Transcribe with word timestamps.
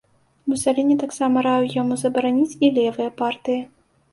Мусаліні 0.51 0.95
таксама 1.03 1.43
раіў 1.47 1.69
яму 1.81 1.93
забараніць 2.05 2.57
і 2.67 2.73
левыя 2.79 3.09
партыі. 3.21 3.61